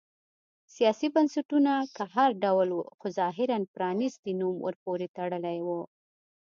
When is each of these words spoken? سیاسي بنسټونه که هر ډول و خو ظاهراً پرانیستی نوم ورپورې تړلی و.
سیاسي 0.75 1.07
بنسټونه 1.15 1.71
که 1.95 2.03
هر 2.15 2.29
ډول 2.43 2.69
و 2.71 2.79
خو 2.97 3.05
ظاهراً 3.19 3.57
پرانیستی 3.75 4.31
نوم 4.39 4.55
ورپورې 4.61 5.07
تړلی 5.17 5.57
و. 5.67 5.69